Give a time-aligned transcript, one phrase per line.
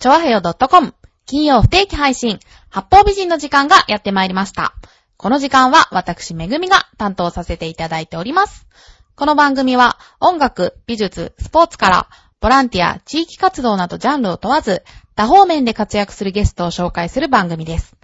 [0.00, 0.94] ちょわへよ .com
[1.26, 4.72] 金曜不定期配信、八方美人の時間がやってまいりました。
[5.18, 8.66] この時間は私めぐみが担当させていただいております。
[9.14, 12.08] この番組は音楽、美術、スポーツから
[12.40, 14.84] ボランティア、地域活動などジャンルを問わず
[15.16, 17.94] 多方面で活躍するゲストを紹介する番組です。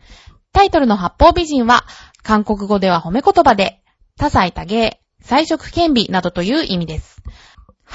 [0.53, 1.87] タイトルの八方美人は
[2.23, 3.81] 韓国語では褒め言葉で
[4.19, 7.23] 多彩多芸、彩色兼備などという意味です。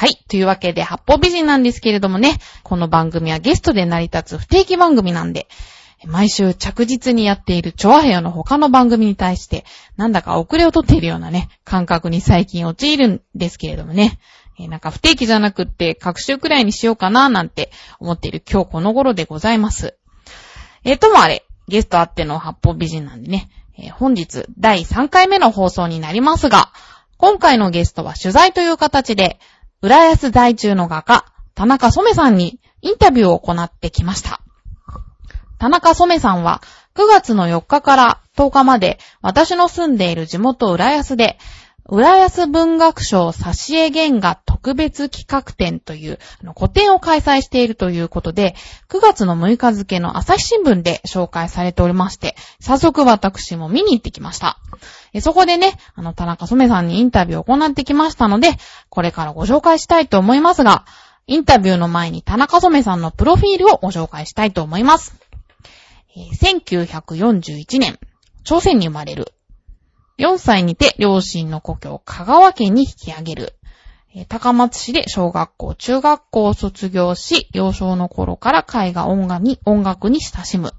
[0.02, 0.15] はい。
[0.15, 5.47] というわけで、八方美人なんですけれどもね、この番組はゲストで成り立つ不定期番組なんで、
[6.07, 9.64] 毎週着実にやっているチョアヘヨの他の番組に対して、
[9.97, 14.18] なんだか遅れをとっているようなね、感覚に最近陥るんですけれどもね、
[14.59, 20.00] えーなんか不定期じゃなくって、各週くらいにしようかななんて思っている今日この頃でございます。
[20.83, 26.71] えーともあれ、ゲストあっての八方美人なんでね、えー本日第3回目の放送になりますが、
[27.18, 29.37] 今回のゲストは取材という形で、
[29.84, 34.42] 浦安在住の画家、田中染さんにインタビューを行ってきました。
[35.58, 36.62] 田中染さんは
[36.94, 41.40] 9月の4日から10日まで私の住んでいる地元浦安で
[41.86, 48.56] 浦安文学賞挿絵原画特別企画展というあの個展を開催しているということで
[48.90, 54.58] 9月の6日付の朝日新聞で紹介されておりまして早速私も見に行ってきました。
[55.20, 58.52] そこでね、あの田中染さんにインタビューを行ってきましたので
[58.90, 60.86] これからご紹介したいと思いますが
[61.28, 65.16] インタビューの前に田中染さんのプロフィールをご紹介したいと思います。
[66.16, 68.00] 1941年、
[68.44, 69.34] 朝鮮に生まれる。
[70.22, 73.55] 4歳にて両親の故郷、香川県に引き上げる。
[74.27, 80.73] 高松市で小学校、中学校を卒業し、幼少の頃から絵画音楽に、音楽に親しむ。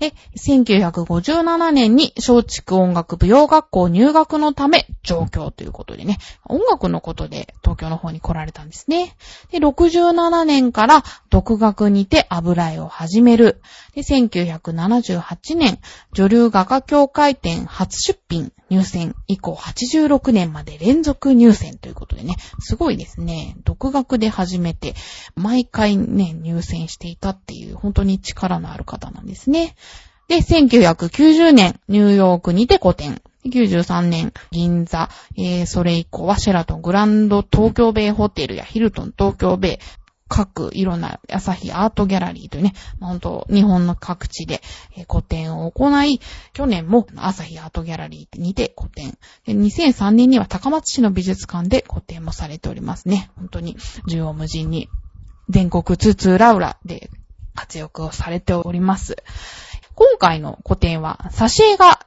[0.00, 9.14] で、1957年に松竹音楽舞踊学校入学のため上京ということでね、音楽のことで東京の方に来られたんですね。
[9.52, 13.60] で、67年から独学にて油絵を始める。
[13.94, 15.78] で、1978年、
[16.14, 23.56] 女流画家協会展初出品入選以降86年まで連続入選ということでね、すごいですね。
[23.64, 24.94] 独学で始めて、
[25.34, 29.74] 毎回ね、入選していたっていう、本当に力のある方なんですね。
[30.30, 33.20] で、1990年、ニューヨークにて個展。
[33.46, 39.78] 93年、銀座、えー、それ以降はシェラトングランド東京ベイホテルやヒルトン東京ベイ、
[40.28, 44.62] 各いろんな朝日アートギャラリーというね、まあ本当日本の各地で、
[45.08, 46.20] 個展を行い、
[46.52, 49.18] 去年も朝日アートギャラリーにて個展。
[49.48, 53.32] 2003年には高松市の美術館で個展もされておりますね。
[53.34, 54.88] 本当に縦横無尽に
[55.48, 57.10] 全国津々浦々で
[57.56, 59.16] 活躍をされております。
[60.00, 62.06] 今回の個展は挿絵が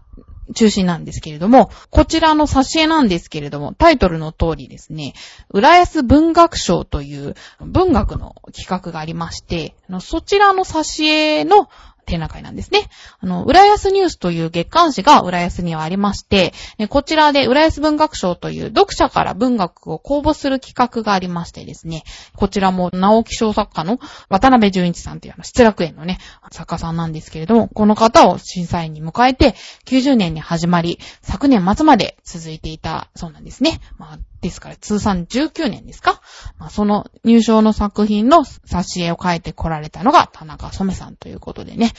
[0.55, 5.13] 中心なんですけれども、こちらの挿絵なんですけれども、タイトルの通りですね、
[5.51, 11.69] 浦安文学賞という文学の企画がありまして、そちらの挿絵の
[12.05, 12.89] 展覧会なんですね。
[13.19, 16.53] あの、浦安ニュースという月刊誌が浦安にはありまして、
[16.89, 22.03] こちらで浦安文学賞という読者から文学を公募する企画がありましてですね、
[22.35, 23.99] こちらも直木賞作家の
[24.29, 26.19] 渡辺淳一さんというあの失楽園のね、
[26.51, 29.55] 作家さんなんですけれども、この方を審査員に迎えて、
[29.85, 33.79] 90年に始まり、昨年末まで続いていたそうなんですね。
[33.97, 36.21] まあ、ですから通算19年ですか、
[36.57, 41.92] まあ、その入賞の作品の挿絵を描いてこられたのが田中染さんということでね、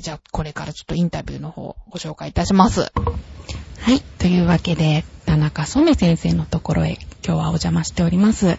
[0.00, 2.80] じゃあこれからちょっとインタビューの方をご紹介いたします。
[2.80, 4.00] はい。
[4.18, 8.58] というわけで、田中染先生のところへ今日はお邪魔しております。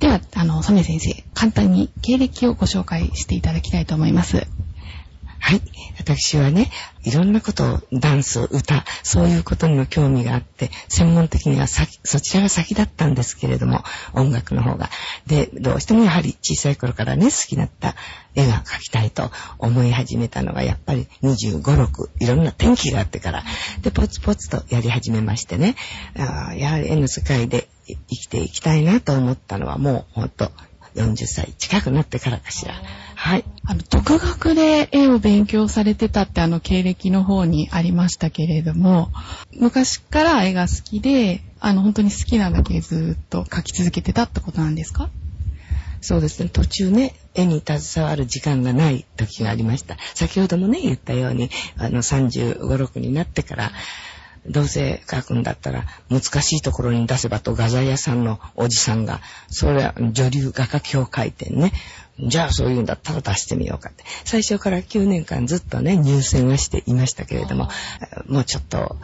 [0.00, 4.46] では、あの、染先生、簡単に経歴をご紹介していただきたいと思います。
[5.42, 5.62] はい。
[5.98, 6.70] 私はね、
[7.02, 14.90] いろんなことを、ダンス、歌、そういうことにも興味があって、専門的には先そちらが先だったんですけれども、音楽の方が。
[15.26, 17.96] で、どうしてもやはり小さい頃からね、好きだった
[18.34, 23.42] 絵が描きたいと思い始めたのが、やっぱり25、6、いろんな転機があってから、
[23.80, 25.74] で、ポツポツとやり始めましてね、
[26.18, 30.52] あやはり絵の世界で生きていきたいなと思ったのは、もうほんと、
[30.94, 32.74] 40歳近くなってからかしら。
[33.14, 33.44] はい。
[33.64, 39.10] あの、独学で絵を勉強されてたってあの経歴の方にありましたけれども、
[39.58, 45.10] 昔から絵が好きで、あの、本当に好きなだけずっと描き続けてたってことなんですか？
[46.02, 46.48] そうですね。
[46.48, 49.96] 途中ね、絵に携わる時間がない時がありました。
[50.14, 53.72] 先ほどもね、言ったように、あの、35、6になってから、
[54.46, 61.72] どうせ描くんだったら、難しいところに出せばと、画材屋さんのおじさんが、それは女流画家協会展ね。
[62.22, 64.04] じゃあそういうんだったら出してみようかって。
[64.24, 67.70] 最初から9年間ずっとね、入選はしていましたけれども、
[68.26, 68.96] もうちょっと、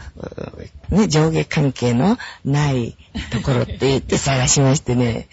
[0.90, 2.96] ね、上下関係のない
[3.30, 5.28] ところって言って探しましてね、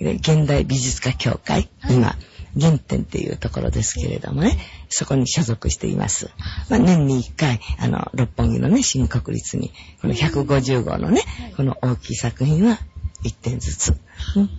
[0.00, 2.16] 現代美術家協会、今、
[2.58, 4.58] 原点っていうところですけれどもね、
[4.88, 6.30] そこに所属しています。
[6.70, 11.22] まあ、年に1回、あの、六本木のね、新国立に、この150号のね、
[11.56, 12.78] この大きい作品は
[13.24, 13.96] 1点ずつ。
[14.36, 14.50] うん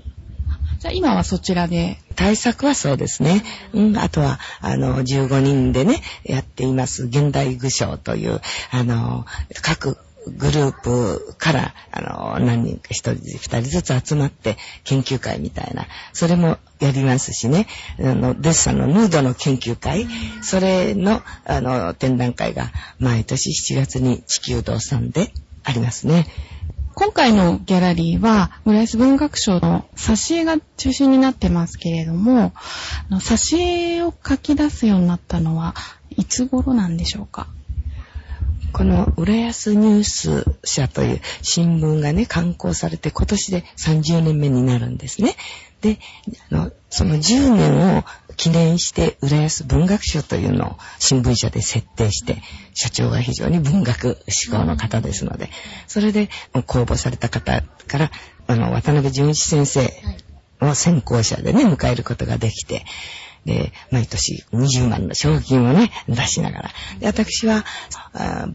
[0.80, 1.98] じゃあ今はそちらで？
[2.16, 3.44] 対策はそうですね。
[3.74, 9.26] うん、あとは、あの、15人でね、やっています、現代具象という、あの、
[9.62, 9.98] 各
[10.30, 17.68] グループから、あの、何人か一人二人ずつ集まって研究会みたいな、それもやりますしね、
[18.00, 20.08] あの、デッサンのヌードの研究会、
[20.42, 25.32] それの、あの、展覧会が毎年7月に地球堂さんで
[25.64, 26.28] ありますね。
[26.96, 32.54] 今回のギャラリーは、浦安文学賞の挿絵が中心になってますけれども、
[33.12, 35.76] 挿絵を書き出すようになったのは、
[36.10, 37.48] いつ頃なんでしょうか？
[38.74, 45.36] この浦安ニュース社という新聞がね、刊行されて今年で30年目になるんですね。
[45.82, 46.00] で、
[46.52, 48.04] あのその10年を
[48.36, 52.42] 記念して浦安文学賞というのを新聞社で設定して、
[52.74, 55.50] 社長が非常に文学志向の方ですので、
[55.88, 56.30] それで
[56.66, 58.12] 公募された方から、
[58.48, 59.92] あの、渡辺淳一先生
[60.62, 62.86] を先行者でね、迎えることができて、
[63.48, 66.70] で、毎年20万の賞金をね、出しながら。
[67.00, 67.64] で、私は、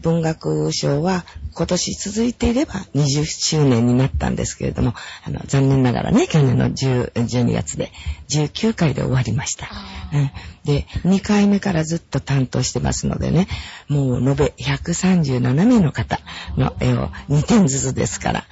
[0.01, 1.25] 文学賞は
[1.55, 4.93] 今年続いていれば20周年になったんですけれども、
[5.25, 7.91] あの、残念ながらね、去年の10 12月で
[8.29, 9.67] 19回で終わりました。
[10.13, 10.31] うん、
[10.63, 13.47] で、2回目からずっと担当してますのでね、
[13.87, 16.19] もう延べ137名の方
[16.55, 18.43] の絵を2点ずつですから、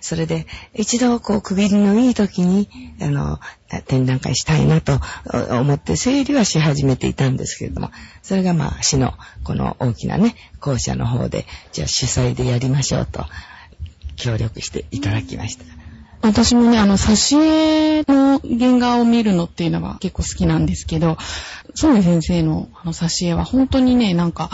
[0.00, 2.68] それで、一度こう、区切りのいい時に、
[3.00, 3.38] あの、
[3.86, 5.00] 展覧会したいなと
[5.50, 7.90] 思って整理はし始めていたんですけれども、
[8.22, 9.14] それがまあ、市の
[9.44, 13.24] この大きなね、校舎の方で、じゃあ主催でやりましょうと、
[14.16, 15.64] 協力していただきました。
[16.22, 21.16] 私もね、あの、挿絵の原画を見るのっていうのは結構好きなんですけど、
[21.74, 24.50] ソメ先生のあの挿絵は本当にね、なんか、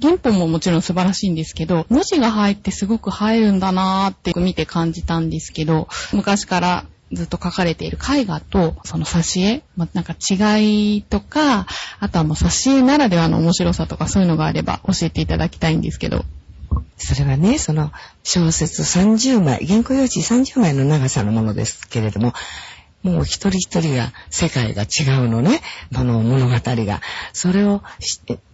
[0.00, 11.66] 原本ももちろん素晴らしいんですけど、文字が入ってすごく入るんだなーって見て感じたんですけど、昔からずっと書かれている絵画と、その挿絵、ま、なんか違いとか、
[12.00, 16.24] あとはもう挿絵ならではの面白さとかそういうのがあれば教えていただきたいんですけど。
[16.96, 17.92] それはね、その
[18.24, 22.34] 小説30枚、原稿用紙30枚の長さのものですけれども、
[23.02, 25.60] もう一人一人が世界が違うのね、
[25.94, 27.00] この物語が。
[27.32, 27.82] それを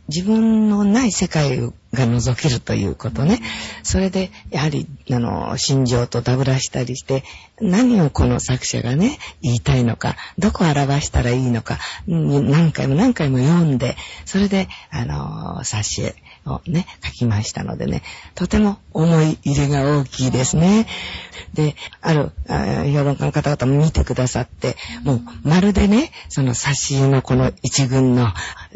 [0.09, 3.41] 自分のない世界が覗けるということね。
[3.83, 7.25] それで、やはり、あの、心情とダブらしたりして、
[7.61, 13.97] 何をこの作者がね、言いたいのか、どこを表したらいいのか、何回も何回も読んで、
[14.27, 16.15] それで、あの、挿絵
[16.47, 18.03] をね、書きましたのでね、
[18.35, 20.87] とても思い入れが大きいですね。
[21.55, 28.33] で、ある、評論家の方々も見てくださって、もう、まるでね、その挿絵のこの一群の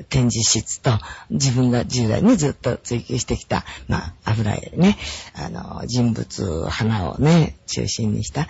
[0.08, 0.92] 展示室と、
[1.30, 4.96] 自分が10代にずっと追求してきた、まあ、油絵ね、
[5.34, 8.48] あの、人物、花をね、中心にした、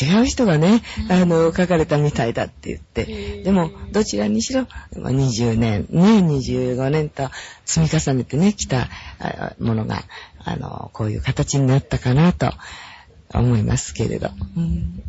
[0.00, 7.28] 違う人がね、あの、書かれたみたいだって言って、でも、どちらにしろ、20年、ね、25年と
[7.66, 8.88] 積み重ねてね、来た
[9.60, 10.02] ものが、
[10.44, 12.52] あの、こういう形になったかなと
[13.34, 14.30] 思いますけれど。
[14.56, 15.02] うん。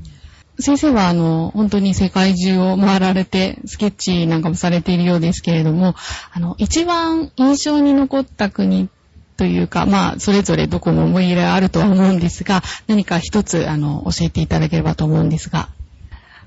[0.60, 5.96] 先生は、あの、本当に世界中を回られて、スケッチなんかもされているようですけれども、
[6.32, 8.90] あの、一番印象に残った国
[9.38, 15.70] というか、まあ、それぞれどこも思い入れあるとは思うんですが、何か一つ、あの、教えていただければと思うんですが。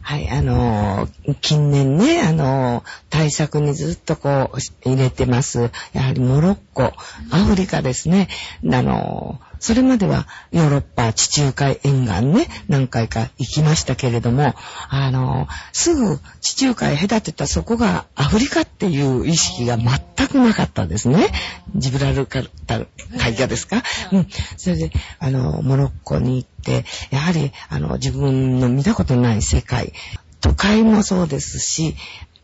[0.06, 1.08] はい、あの、
[1.40, 5.72] 近年ね、あの、対策にずっとこう、入れてます。
[5.92, 6.92] やはりモロッコ、
[7.32, 8.28] アフリカですね。
[8.72, 14.54] あの、それまではヨーロッパ、地中海沿岸ね、何回か行きましたけれども、
[14.88, 21.28] あの、すぐ地中海隔てたそこがアフリカっていう意識が全くなかったんですね。
[21.74, 22.80] ジブラルカタ
[23.18, 23.82] 海峡ですか？
[24.12, 24.28] うん。
[24.56, 29.92] それで、あの、モロッコに行って、やはり、あの、自分の見たことない世界、
[30.40, 31.96] 都会もそうですし、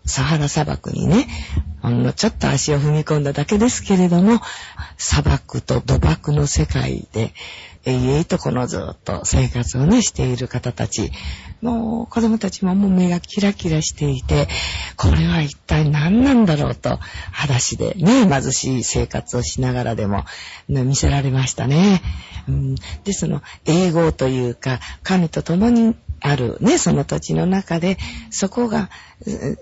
[0.04, 1.28] サハラ砂漠にね、
[1.80, 4.40] ほんのちょっと足を踏み込んだだけですけれども、
[4.99, 7.32] 砂漠と土漠の世界で、
[7.85, 11.11] 永遠とこのずっと生活をね、している方たち、
[11.61, 14.49] もう子供たちももう目がキラキラしていて、
[14.97, 17.00] これは一体何なんだろうと、
[17.32, 20.25] 裸足でね、貧しい生活をしながらでも、
[20.68, 22.02] ね、見せられましたね。
[22.49, 27.99] うん、で、その、英語というか、神と共にあるね、その土地の中で、
[28.31, 28.91] そこが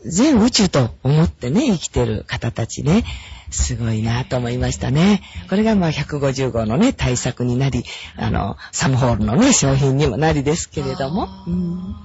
[0.04, 3.04] 全宇宙と思ってね、生きてる方たちね、
[3.50, 5.22] すごいなと思いましたね。
[5.48, 7.84] これがまあ150号のね、対策になり、
[8.16, 11.28] あの、サムホールのね、商品にもなりですけれども。
[11.46, 11.96] うん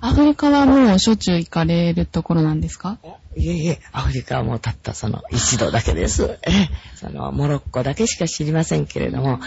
[0.00, 2.98] アフリカはもうしょっちゅう行かれるところなんですか？
[3.36, 6.38] いえいえ、アフリカはもうたったその一度だけです。
[6.42, 9.40] え えそのモロッコだけしか知りませんけれども、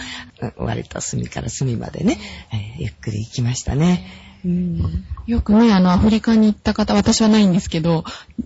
[0.56, 2.18] 割と隅から隅までね、
[2.52, 4.06] ええゆっくり行きましたね。
[4.44, 8.04] うんよくね、あの、アフリカに行った方、私はないんですけど、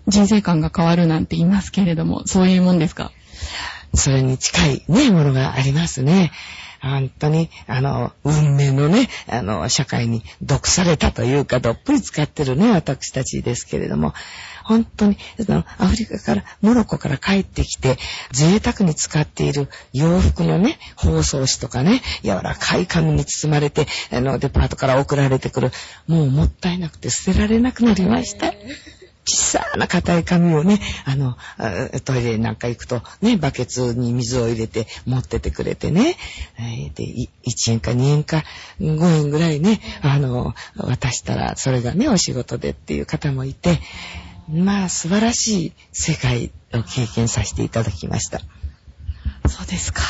[0.08, 3.12] 人生観が変わるなんて言いますけれども、そういうもんですか？
[3.94, 6.32] それに近いね、ものがありますね。
[6.80, 14.14] 本当に、あの、運命のね、あの、社会に毒されたというか、どっぷり使ってるね、私たちですけれども、
[14.64, 15.16] 本当に、
[15.78, 17.98] アフリカから、モロッコから帰ってきて、
[18.32, 25.72] 贅沢に使っている洋服のね、包装紙とかね、柔らかい紙に包まれて、あの、デパートから送られてくる、
[26.06, 28.52] もうもったいなくて捨てられなくなりました。
[29.24, 31.36] 小さな硬い紙をね、あの、
[32.04, 36.16] トイレなんか行くとね、バケツに水を入れて持っててくれてね、
[36.94, 37.04] で、
[37.46, 38.42] 1円か2円か
[38.80, 43.80] 5円ぐらいね、あの、渡したらそれがね、お仕事でっていう方もいて、
[44.48, 48.40] まあ素晴らしい世界を経験させていただきました。
[49.48, 50.02] そうですか。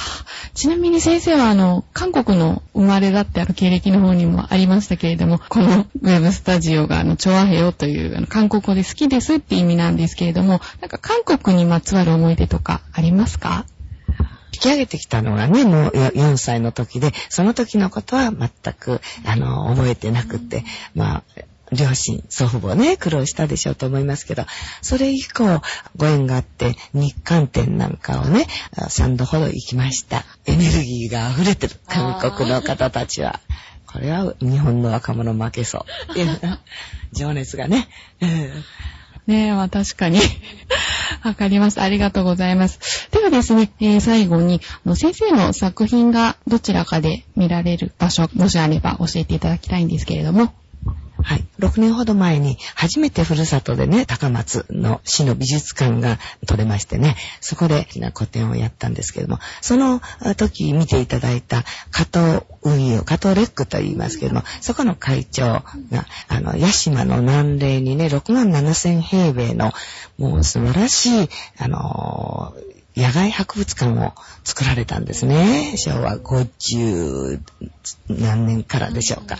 [0.54, 13.64] ちなみに先生は、あの、韓国の生まれだってある経歴の方にもありましたけれども、このウェブスタジオが、あの、チョアヘヨという、あの、韓国語で好きですって意味なんですけれども、なんか韓国にまつわる思い出とかありますか？
[14.54, 21.22] 引き上げてきたのがね、もう4歳の時で、その時のことは全く、あの、覚えてなくって、まあ、
[21.72, 24.44] 両親、祖父母ね、苦労したでしょうと思いますけど、
[24.82, 25.62] それ以降、
[25.96, 30.24] ご縁があって、日韓店なんかをね、3度ほど行きました。
[30.44, 33.40] エネルギーが溢れてる、韓国の方たちは。
[33.86, 35.84] これは日本の若者負けそう。
[37.12, 37.88] 情熱がね。
[39.26, 40.20] ねえ、まあ確かに。
[41.22, 41.82] わかりました。
[41.82, 43.08] ありがとうございます。
[43.12, 44.60] ではですね、えー最後に、
[44.96, 50.52] 先生の作品がどちらかで見られる場所、もしあれば教えていただきたいんですけれども。
[51.22, 51.44] はい。
[51.58, 60.00] 6年ほど前に、初めてふるさとでね、高松の市の美術館が取れましてね、そこで個展をやったんですけれども、その
[60.36, 65.64] 時見ていただいた加藤運輸、加藤レックと言いますけれども、そこの会長が、
[66.28, 69.72] あの、八島の南嶺にね、6万7千平米の、
[70.18, 72.54] もう素晴らしい、あの
[72.96, 74.12] 野外博物館を
[74.44, 75.74] 作られたんですね。
[75.76, 77.40] 昭和50
[78.08, 79.38] 何年からでしょうか。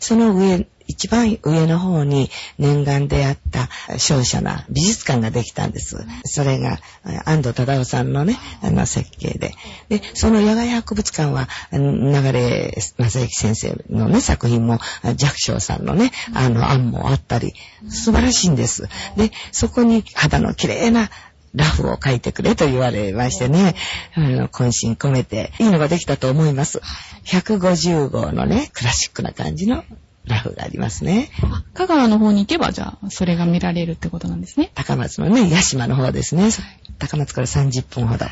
[0.00, 3.68] その上、一番上の方に念願であった
[3.98, 6.04] 商社な美術館ができたんです。
[6.24, 6.80] それが
[7.26, 9.54] 安藤忠夫さんのね、あの設計で。
[9.88, 14.80] で、その野外博物館は、流れ正幸先生のね、作品も、
[15.16, 17.54] 寂聴さんのね、あの案もあったり、
[17.88, 18.88] 素晴らしいんです。
[19.16, 21.08] で、そこに肌の綺麗な
[21.54, 23.74] ラフを書いてくれと言われましてね、
[24.14, 26.80] あの、渾身込めて、いいのができたと思います。
[27.24, 29.84] 150号のね、クラシックな感じの
[30.26, 31.30] ラフがありますね。
[31.74, 34.70] 香川の方に行けば、じゃあ、それが見られるってことなんですね。
[34.74, 36.50] 高松のね、八島の方ですね。
[36.98, 38.26] 高松から30分ほど。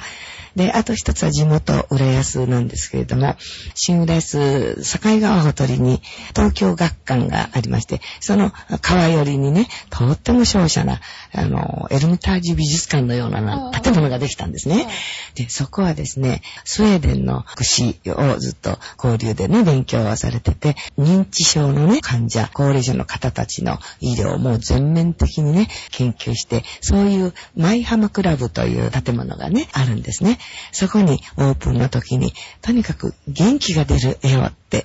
[0.57, 3.37] で、あと一つは地元、浦安なんですけれども、
[3.75, 6.02] 新浦安、境川ほとりに
[6.35, 11.00] 東京学館がありまして、その川寄りにね、とっても商社な、
[11.33, 14.88] あの、エルミタージュ美術館のような建物ができたんですね。
[15.35, 30.38] で、そこはですね、スウェーデンの福祉をずっと交流でね、勉強をされてて、認知症のね、患者、高齢者の方たちの医療も全面的にね、研究して、そういうマイハムクラブという建物がね、あるんですね。
[30.73, 34.85] そこにオープンの時に、とにかく元気が出る絵をって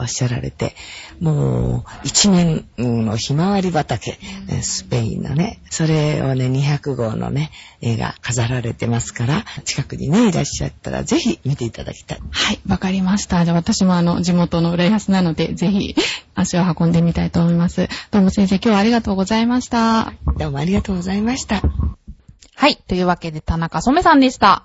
[0.00, 0.74] おっしゃられて、
[1.20, 4.18] もう一面のひまわり畑、
[4.62, 7.50] スペインのね、それをね、200号のね、
[7.80, 12.20] 絵が飾られてますから、近くにね、いらっしゃったらぜひ見ていただきたい。
[12.30, 13.44] はい、わかりました。
[13.44, 15.94] じゃあ私もあの、地元の浦安なので、ぜひ
[16.34, 17.88] 足を運んでみたいと思います。
[18.10, 20.12] どうも先生、今日はありがとうございました。
[20.38, 21.62] どうもありがとうございました。
[22.58, 22.76] はい。
[22.88, 24.64] というわけで、田中染さんでした。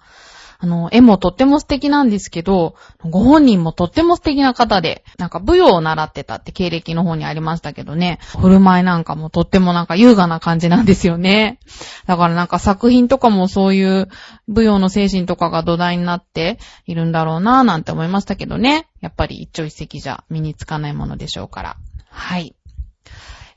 [0.58, 2.74] あの、絵もとっても素敵なんですけど、
[3.08, 11.60] ご本人もとっても素敵な方で、なんか舞踊を習ってたって経歴の方にありましたけどね、振る舞いなんかもとってもなんか優雅な感じなんですよね。
[12.08, 14.10] だからなんか作品とかもそういう
[14.48, 16.58] 舞踊の精神とかが土台になって
[16.88, 18.88] いるんだろうなぁなんて思いましたけどね。
[19.02, 21.78] やっぱり一朝一夕じゃ身につかないものでしょうから。
[22.10, 22.56] はい。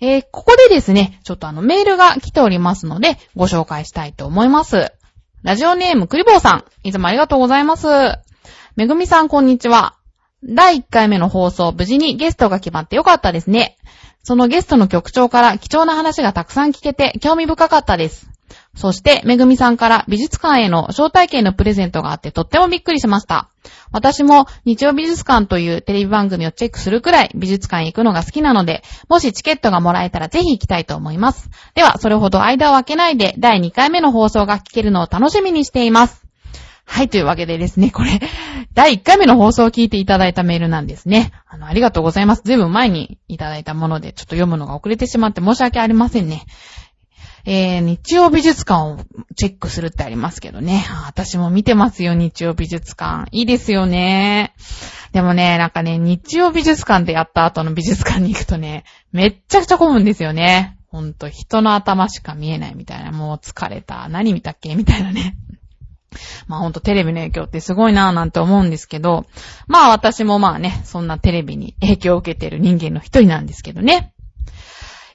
[0.01, 4.93] えー、ここでですね、ちょっとあのメールが来ておりますので、ご紹介したいと思います。
[5.43, 7.87] ラジオネームクリボーさん、いつもありがとうございます。
[8.77, 9.97] めぐみさん、こんにちは。
[10.45, 13.77] 第1回目の放送、無事にゲストが決まってよかったですね。
[14.23, 18.36] そのゲストの局長から貴重な話がたくさん聞けて興味深かったです。
[18.77, 23.49] そして、めぐみさんから美術館への招待券のプレゼントがあってとってもびっくりしました。
[23.91, 31.51] 私も日曜美術館というテレビ番組をチェックするくらい美術館へ行くのが好きなので、もしチケットがもらえたらぜひ行きたいと思います。
[31.75, 36.27] では、それほど間を空けないで第2回目の放送が聞けるのを楽しみにしています。
[36.89, 38.21] はい、というわけでですね、これ、
[38.73, 41.33] 第1回目の放送を聞いていただいたメールなんですね。
[41.49, 42.43] あの、ありがとうございます。
[42.45, 46.47] ずいぶん前にいただいたもので、ちょっと読むのが遅れてしまって申し訳ありませんね。
[47.49, 48.99] えー、日曜美術館を
[49.37, 50.85] チェックするってありますけどね。
[51.07, 53.29] 私も見てますよ、日曜美術館。
[53.31, 54.53] いいですよね。
[55.13, 60.77] でもね、なんかね、日曜美術館でやった後の美術館に行くとね、めっちゃくちゃ混むんですよね。
[60.89, 63.13] ほんと、人の頭しか見えないみたいな。
[63.13, 64.09] もう疲れた。
[64.09, 64.75] 何見たっけ？
[64.75, 65.37] みたいなね。
[66.49, 69.27] まあほんとテレビの影響ってすごいなぁなんて思うんですけど、
[69.69, 74.15] まあ私もまあね、そんなテレビに影響を受けてる人間の一人なんですけどね。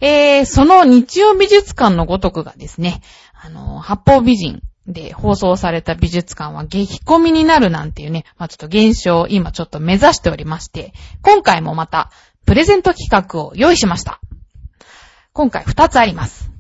[0.02, 3.02] えー、その日曜美術館のごとくがですね、
[3.34, 12.12] あの、八方美人で放送された美術館は激込みになるなんていうね、まあちょっと現象を今ちょっと目指しておりまして、今回もまた
[12.46, 14.20] プレゼント企画を用意しました。
[15.34, 16.52] 今回二つあります。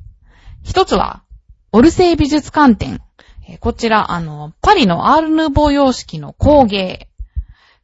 [0.63, 1.23] 一つは、
[1.71, 3.01] オルセイ美術館展。
[3.59, 7.09] こちら、あの、パリのアールヌーボー様式の工芸。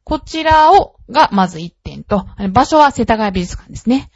[0.03, 4.11] こちらを、がまず一点と、場所は世田谷美術館ですね。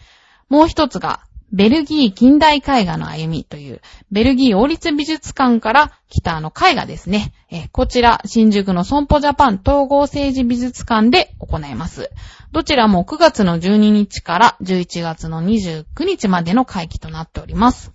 [0.47, 1.21] もう一つが、
[1.53, 7.33] ベルギー近代絵画の歩みという、ベルギー王立美術館から来たあの絵画ですね。
[7.49, 12.09] えこちら、新宿の損保ジャパン統合政治美術館で行います。
[12.53, 17.91] どちらも9月の12日から11月の29日までの会期となっております。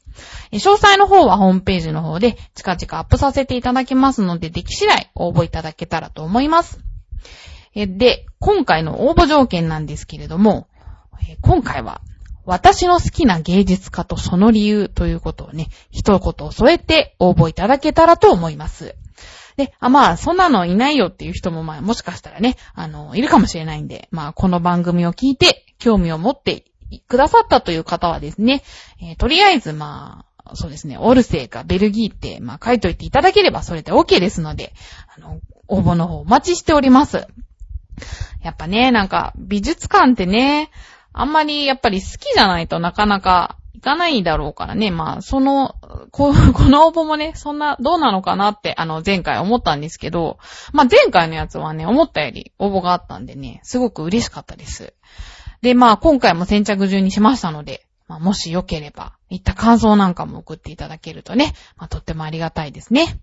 [0.52, 6.80] 詳細の方はホームページの方で近々アップさせていただきますので、でき次第応募いただけたらと思います。
[7.75, 10.68] で、今回の応募条件なんですけれども、
[11.40, 12.00] 今回は
[12.46, 18.94] 私の好きな芸術家とその理由ということをね、一言添えて応募いただけたらと思います。
[19.56, 26.64] で、あ、まあ、そんなのいないよっていう人も、まあ、もしかしたらね、あの、いるかもしれないんで、まあ、この番組を聞いて、興味を持って
[27.08, 28.62] くださったという方はですね、
[29.00, 34.73] えーとりあえず、まあ、そうですね、オルセイかベルギーって、まあ、書いといていただければそれで OK ですので、
[35.16, 37.26] あの、応募の方お待ちしております。
[38.42, 40.71] やっぱね、なんか、美術館ってね、
[41.18, 44.90] あんまりやっぱり好きじゃないとなかなか行かないだろうからね。
[44.90, 45.76] まあ、その、
[46.10, 50.38] こ この応募もね、そんな、どうなのかなって、あの、前回思ったんですけど、
[50.72, 54.94] まあ、前回のやつはね、思ったより応募があったんでね、すごく嬉しかったです。
[55.62, 63.20] で、まあ、今回も先着順にしましたので、まあ、もしよければ、いった感想なんかも送っていただけるとね、まあ、とってもありがたいですね。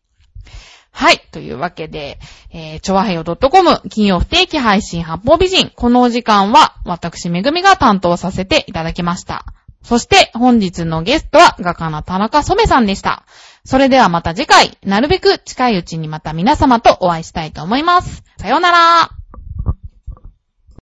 [0.95, 1.19] はい。
[1.31, 2.19] というわけで、
[2.51, 5.71] えー、ちょわへよ .com 金曜不定期配信発報美人。
[5.75, 9.45] このお時間は、私めぐみが担当させていただきました。
[9.83, 13.23] そして、本日のゲストは、画家の田中染さんでした。
[13.65, 18.23] それではまた次回、なるべく近いうちにまた皆様とお会いしたいと思います。
[18.37, 19.22] さようなら。